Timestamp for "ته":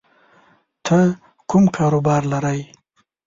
0.85-0.97